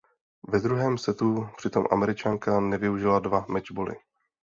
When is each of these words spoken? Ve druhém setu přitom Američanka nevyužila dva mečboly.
Ve 0.47 0.59
druhém 0.59 0.97
setu 0.97 1.49
přitom 1.57 1.85
Američanka 1.91 2.59
nevyužila 2.59 3.19
dva 3.19 3.45
mečboly. 3.49 3.95